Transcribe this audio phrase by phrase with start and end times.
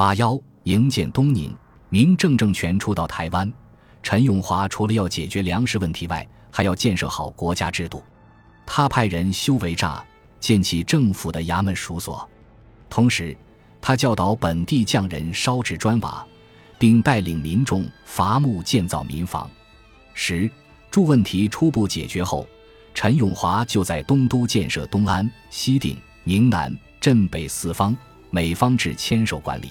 [0.00, 1.54] 八幺营建东宁，
[1.90, 3.52] 明郑政权初到台湾，
[4.02, 8.02] 陈永华除了要解决粮食问题外，还要建设好国家制度。
[8.64, 10.00] 他派人修围栅，
[10.38, 12.26] 建起政府的衙门署所，
[12.88, 13.36] 同时
[13.78, 16.26] 他教导本地匠人烧制砖瓦，
[16.78, 19.50] 并带领民众伐木建造民房。
[20.14, 20.50] 十
[20.90, 22.48] 住问题初步解决后，
[22.94, 25.94] 陈永华就在东都建设东安、西定、
[26.24, 27.94] 宁南、镇北四方，
[28.30, 29.70] 每方制千手管理。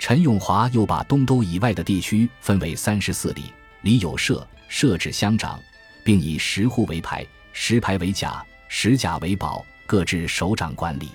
[0.00, 5.60] 陈永华又把东都以外的地区分为三十四里，里有社，设置乡长，
[6.02, 7.24] 并以十户为牌。
[7.52, 11.10] 十牌为甲，十甲为宝，各置首长管理。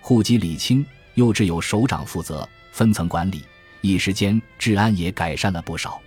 [0.00, 3.42] 户籍理清，又置有首长负责，分层管理。
[3.80, 6.00] 一时间，治安也改善了不少。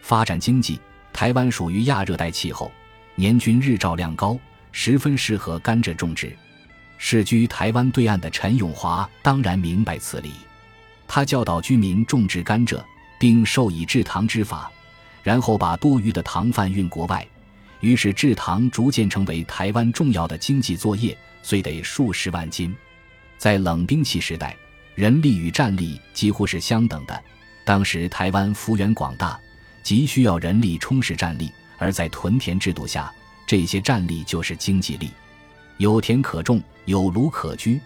[0.00, 0.80] 发展经济，
[1.12, 2.72] 台湾属于亚热带气候，
[3.14, 4.40] 年均日照量高，
[4.72, 6.34] 十分适合甘蔗种植。
[6.96, 10.32] 世居台湾对岸的陈永华当然明白此理，
[11.12, 12.80] 他教导居民种植甘蔗，
[13.18, 14.70] 并授以制糖之法，
[15.24, 17.26] 然后把多余的糖贩运国外。
[17.80, 22.72] 于是制糖逐渐成为台湾重要的经济作业，虽得数十万斤。
[23.38, 24.56] 在冷兵器时代，
[24.94, 27.22] 人力与战力几乎是相等的。
[27.64, 29.36] 当时台湾幅员广大，
[29.82, 33.12] 急需要人力充实战力，而在屯田制度下，
[33.48, 35.10] 这些战力就是经济力。
[35.78, 37.80] 有田可种，有庐可居，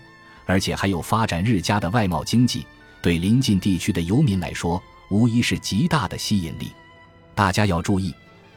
[0.45, 2.67] 而且还有发展日加的外贸经济，
[3.05, 6.73] 对邻近地区的游民来说，无疑是极大的吸引力。
[7.35, 8.15] 大家要注意。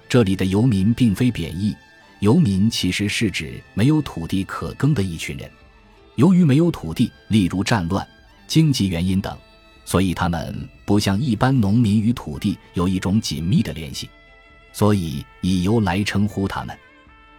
[0.08, 1.76] 这里的游民并非贬义，
[2.22, 5.52] 游民其实是指没有土地可耕的一群人。
[6.16, 8.08] 由于没有土地，例如战乱、
[8.48, 9.38] 经济原因等，
[9.84, 14.10] 所以他们不像一般农民与土地有一种紧密的联系，
[14.72, 16.74] 所以以游来称呼他们。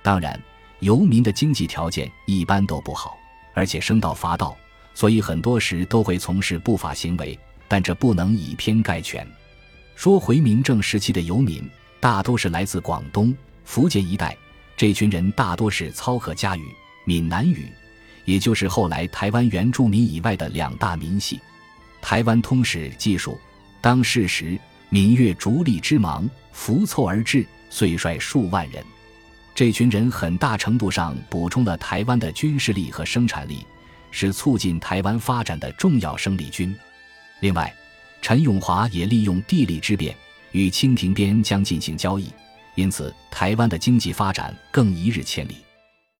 [0.03, 0.39] 当然，
[0.81, 3.17] 游民的经济条件一般都不好，
[3.55, 4.55] 而且生道伐盗，
[4.99, 7.39] 所以很多时都会从事不法行为。
[7.69, 9.25] 但这不能以偏概全。
[9.95, 11.63] 说回明正时期的游民。
[12.01, 14.37] 大都是来自广东、福建一带，
[14.77, 16.63] 这群人大多是操客家语、
[17.05, 17.69] 闽南语，
[18.25, 21.41] 也就是后来台湾原住民以外的两大民系。
[22.01, 23.37] 台湾通史记述，
[23.81, 24.59] 当世时，
[24.91, 28.83] 闽越逐利之忙，浮凑而至，遂率数万人。
[29.55, 33.67] 这群人很大程度上补充了台湾的军事力和生产力，
[34.11, 36.75] 是促进台湾发展的重要生力军。
[37.41, 37.73] 另外，
[38.21, 40.15] 陈永华也利用地利之便。
[40.53, 42.33] 与清廷边疆进行交易，
[42.75, 45.57] 因此台湾的经济发展更一日千里。